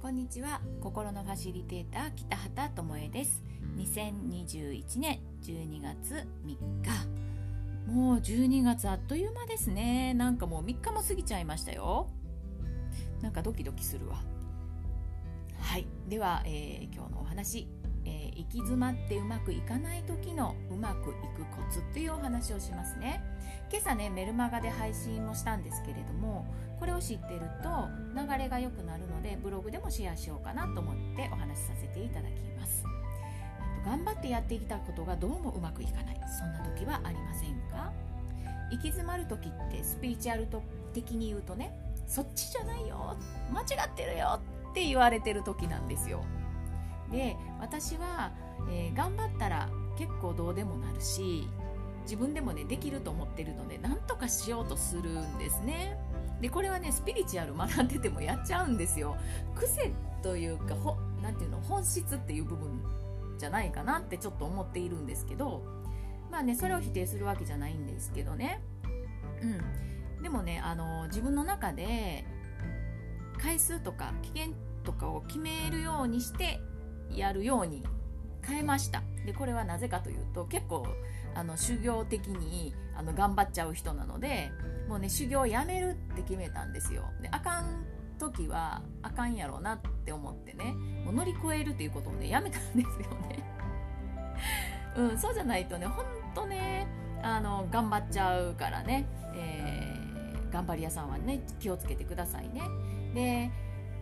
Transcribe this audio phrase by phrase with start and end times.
[0.00, 0.62] こんにちは。
[0.80, 3.42] 心のファシリテーター北畑智恵です。
[3.76, 6.90] 2021年12月3日。
[7.86, 10.14] もう12月あっという間ですね。
[10.14, 12.08] なんかもう3日も過ぎちゃいましたよ。
[13.20, 14.22] なんかドキドキするわ。
[15.58, 15.86] はい。
[16.08, 23.22] では、えー、今日のお話、ー、行き詰まってうまくいかない時のうまくいくコツっていうお話をしますね。
[23.70, 26.44] 今朝ねメルマガで配信もしたんですけれども
[26.78, 32.84] これを知ってると流れが良くなるのでブログでもシェアしようかなと思ってお話しさせていただきます。
[33.84, 36.20] 頑張ってやってきたことがどうもうまくいかない。
[36.38, 37.92] そんな時はありませんか？
[38.70, 40.46] 行き詰まる時ってスピリチュアル
[40.92, 41.72] 的に言うとね
[42.06, 43.16] そっちじゃないよ。
[43.52, 44.40] 間違ってるよ。
[44.70, 46.24] って言われてる時なんですよ。
[47.10, 48.32] で私は、
[48.70, 51.48] えー、頑張ったら結構どうでもなるし
[52.02, 55.98] 自分でもねできると思ってるので何とかしようとするんですね。
[56.40, 59.16] でこれはねスピリチュアル学んでてもやっちゃうんですよ。
[59.54, 62.82] 癖というかほなていうの本質っていう部分
[63.38, 65.62] じゃないかなってちょっと思っているんですけど
[66.30, 68.60] まあねそれを否定するわけじゃないんですけどね。
[69.42, 69.46] う
[70.18, 70.22] ん。
[70.22, 72.24] でもねあの自分の中で
[73.38, 76.60] 回数とか期限とかを決めるようにして
[77.16, 77.82] やるように
[78.42, 79.02] 変えました。
[79.24, 80.86] でこれはなぜかというと結構
[81.34, 84.50] あの修行的にあの頑張っちゃう人なので
[84.88, 87.04] もうね修行やめるって決めたんですよ。
[87.20, 87.84] であかん
[88.18, 93.44] 時はあかんやろうなって思ってねもう乗り越えるっていうことをねやめたんですよね。
[94.96, 96.86] うんそうじゃないとねほんとね
[97.22, 102.62] あの頑張っちゃうからね、えー、頑張り屋さんはね気をつけてくださいね。
[103.14, 103.50] で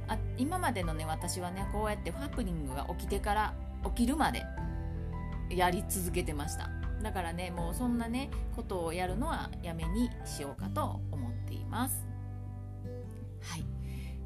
[0.09, 4.45] あ今までのね私はねこうやってハプニングが起きてから起きるまで
[5.51, 6.71] やり続けてました。
[7.03, 12.07] だからねもうそんなねことをやるのはやめにしようかと思っています。
[13.41, 13.65] はい、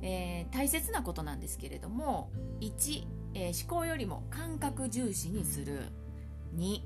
[0.01, 5.91] えー、大切なことなんですけれども1、えー、思考よりも感覚重視にする。
[6.57, 6.81] 2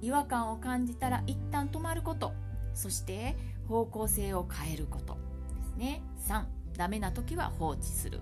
[0.00, 2.32] 違和感を感じたら一旦止まること。
[2.74, 3.36] そして
[3.68, 5.16] 方向性を変えること
[5.54, 6.02] ですね。
[6.26, 6.44] 3
[6.76, 8.20] ダメな時は放置する。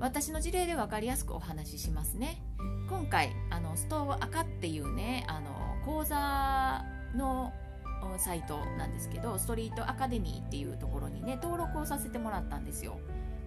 [0.00, 2.42] 私の事例で分かりやすくお話ししますね。
[2.88, 5.50] 今回あのストーブ赤っていうねあの
[5.84, 6.84] 講座
[7.14, 7.52] の
[8.18, 12.98] サイトなんですけどストリートアカデミーっていうところにね登録をさせてもらったんですよ。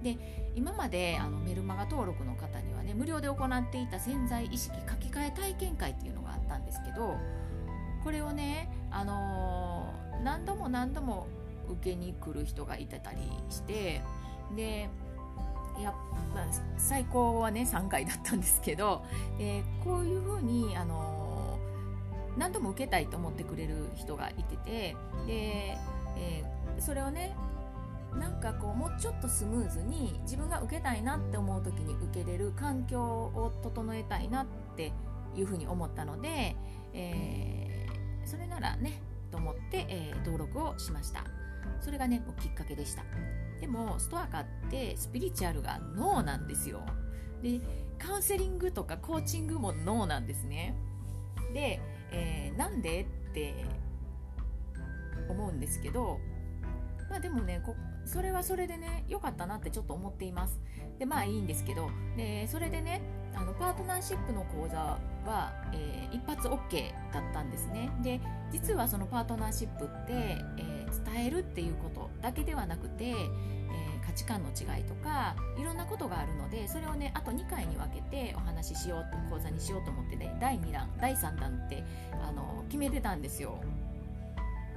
[0.04, 0.18] で
[0.56, 7.18] 今まであのメルマガ登録の方にはね無料で行っていた潜在意識書き換え体験会っていうのがあったんですけど
[8.04, 11.28] これをね、あのー、何度も何度も
[11.70, 13.20] 受けに来る人がいてたり
[13.50, 14.02] して
[14.56, 14.90] で
[15.82, 15.94] や
[16.34, 16.46] まあ、
[16.78, 19.04] 最高はね3回だったんですけど、
[19.40, 24.96] えー、こういうふうに、あのー、何度も受けたいと思ってくれる人がいてて
[25.28, 25.78] で、
[26.18, 27.36] えー、それをね
[28.20, 34.46] なんかこうもうちょっとスムーズに自分が受けたいなって思う時に受けれる環境を整えたいなっ
[34.76, 34.92] て
[35.36, 36.56] いうふうに思ったので、
[36.94, 37.88] え、
[38.26, 39.02] それならね
[39.32, 41.24] と思って、え、登録をしました。
[41.80, 43.04] それがねもうきっかけでした。
[43.60, 46.82] でもストアカってスピリチュアルがノーなんですよ。
[47.42, 47.60] で
[47.98, 50.76] カウンセリングとかコーチングもノーなんですね。
[51.54, 51.80] で、
[52.12, 53.66] えー、なんでって
[55.30, 56.20] 思うんですけど
[57.10, 57.76] まあでもねこ
[58.06, 60.60] それはそれでね良かったなってちょっと思っています。
[61.00, 63.02] でまあいいんですけどでそれでね
[63.36, 64.78] あのパートナーシップの講座
[65.26, 67.90] は、えー、一発 OK だったんですね。
[68.04, 68.20] で
[68.52, 73.54] 実はそのパートナーシップって、えー、伝えるっていうことだけではなくてえー
[74.06, 81.84] 価値観の違いとかいろんなことがあるのでそれをねあと2回に分けてお話ししようと講座にしようと思ってね第2弾第3弾って
[82.22, 83.60] あの決めてたんですよ。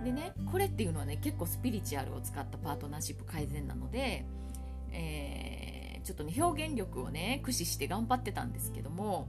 [0.05, 4.25] でねこれっていうのはね結構スピリチュアルを使ったパートナーシップ改善なので、
[4.93, 9.27] えー、ちょっとね表現力をね駆使して頑張ってたんですけども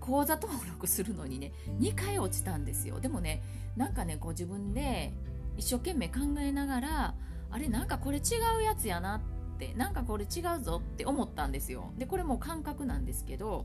[0.00, 3.00] 講座登録するのにね2回落ちたんですよ。
[3.00, 3.42] でもね
[3.76, 5.12] なんかねこう自分で
[5.56, 7.14] 一生懸命考えながら
[7.50, 8.20] あれなんかこれ違
[8.58, 11.92] うやつやなってなんかこれ違うぞって思ったんですよ。
[11.96, 13.64] でこれも感覚なんですけど、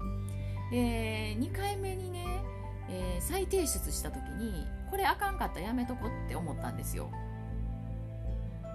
[0.73, 2.43] えー、2回目にね、
[2.89, 7.11] えー、再提出した時にこれあかんかったやめとこって思ったんですよ。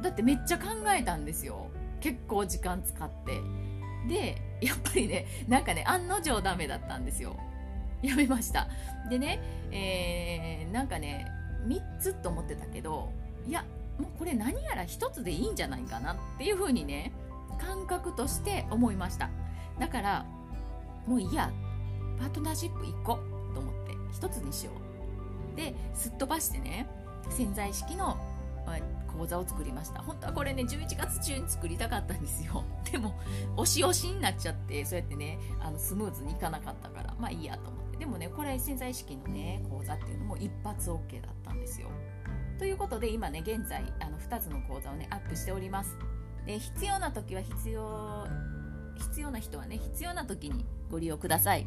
[0.03, 0.65] だってめっちゃ考
[0.95, 1.71] えたんですよ。
[2.01, 3.41] 結構時間使って。
[4.09, 7.37] でやっぱりねなんかね案の定ダメだったんですよ。
[8.03, 8.69] やめました。
[9.09, 9.41] でね、
[9.73, 11.27] えー、なんかね
[11.67, 13.11] 3つと思ってたけど
[13.47, 13.65] いや
[13.99, 17.13] もうこれ何やら一つでいいんじゃないかなっていう風にね
[17.59, 19.31] 感覚として思いました。
[19.79, 20.27] だから
[21.07, 21.51] もういいや
[22.19, 23.15] パートナーシップ1個
[23.55, 24.73] と思って一つにしよ
[25.55, 25.57] う。
[25.57, 26.87] ですっ飛ばしてね
[27.31, 28.19] 潜在意識の
[29.17, 30.03] 講座を作りました。
[30.03, 32.65] 本当はこれね11月中に作りたかったんですよ。
[32.91, 33.15] でも
[33.57, 37.86] 押し押しになっちゃってそうやってねあのスムーズにいかなかったからまあいいやと思って。
[37.99, 41.89] でもねこれ潜在意識のね講座っていうのも一発 OK だったんですよ。
[42.59, 45.97] ということで今ね現在あの2つの講座をねアップしております。
[46.47, 48.27] で必要な時は必要
[48.97, 51.67] 必要な人はね必要な時にご利用ください。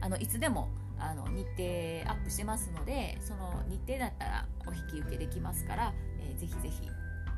[0.00, 6.88] あのいつでもあの日程アップしてますのでその日程だったらお引き受けできますから、えー、ぜひぜひ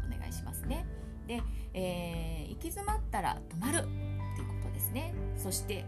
[0.06, 0.84] お願いしますね。
[1.26, 1.42] で、
[1.72, 3.82] えー、行き詰まったら止まるっ
[4.36, 5.14] ていうことですね。
[5.36, 5.84] そして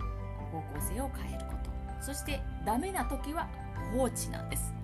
[0.51, 1.76] 方向性を変えること。
[2.01, 3.49] そしてダメな時は
[3.93, 4.75] 放置なんです。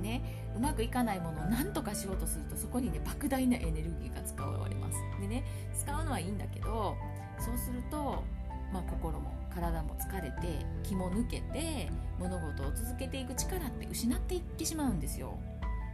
[0.00, 0.22] ね。
[0.56, 4.98] うまくいかないものを何とかしようとするとそこにね莫大なエネルギーが使われます。
[5.20, 5.44] でね
[5.74, 6.96] 使うのはいいんだけど
[7.38, 8.24] そうすると、
[8.72, 15.38] まあ、心も体も疲れて気も抜けて物事を続けていく力って失っていってしまうんですよ。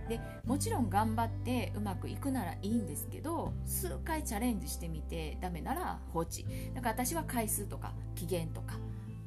[0.09, 6.47] でもちろん頑張ってうまくいくならいいんですけど数回チャレンジしてみてダメなら放置。
[6.75, 8.77] だから私は回数とか期限とか、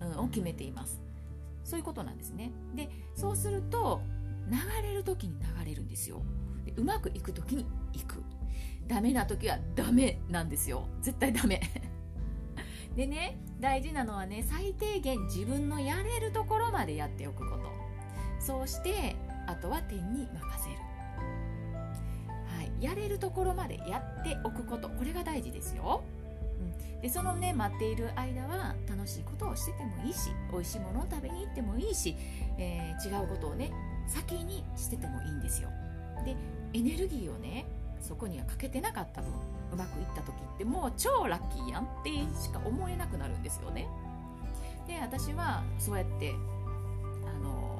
[0.02, 1.07] うん、を決めています。
[1.68, 2.54] そういうことなんですね。
[2.74, 4.02] でそうすると
[4.50, 6.24] 流れる時に流れるんですよ。
[6.66, 8.24] でうまくいく時にいく。
[8.88, 10.88] ダメな時はダメなんですよ。
[11.02, 11.60] 絶対ダメ。
[12.96, 17.70] でね大事なのはね最低限自分のやれるところまでやっておくこと。
[18.40, 20.78] そうしてあとは天に任せる、
[22.46, 24.88] はい、やれるところまでやっておくこと。
[24.88, 26.06] これが大事ですよ、
[27.02, 32.16] でそのね待っている間は楽しいことをしててもいいし美味しいものを食べに行ってもいいし、
[32.58, 33.72] えー、違うことをね
[34.08, 35.70] 先にしててもいいんですよ。
[36.26, 36.36] で
[36.74, 37.66] エネルギーをね
[38.02, 39.32] そこにはかけてなかった分
[39.74, 42.10] うまくいった時ってもう超ラッキーやんって
[42.42, 43.88] しか思えなくなるんですよね。
[44.88, 46.34] で私はそうやって
[47.26, 47.80] あの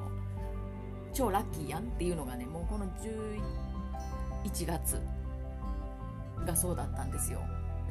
[1.14, 2.86] 超ラッキーやんっていうのがねもうこの
[4.44, 5.00] 11月
[6.46, 7.40] がそうだったんですよ。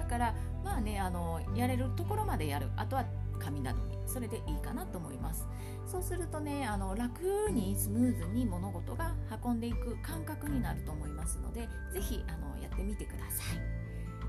[0.08, 0.34] から
[0.64, 2.70] まあねあのやれるところまでやる。
[2.76, 3.06] あとは
[3.40, 3.98] 紙などに。
[4.08, 5.46] それでいいかなと思います。
[5.86, 7.22] そうするとねあの楽
[7.52, 9.14] にスムーズに物事が
[9.44, 13.58] 運んでいく感覚になると思いますので是非あのやってみてください。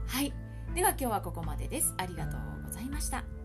[0.07, 0.33] はい。
[0.75, 1.95] では今日はここまでです。
[1.97, 3.38] ありがとうございました。